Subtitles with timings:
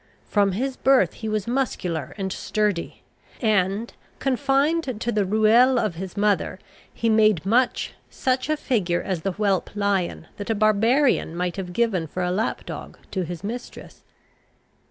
[0.25, 3.03] From his birth he was muscular and sturdy;
[3.39, 6.57] and, confined to the ruelle of his mother,
[6.91, 11.71] he made much such a figure as the whelp lion that a barbarian might have
[11.71, 14.01] given for a lap dog to his mistress.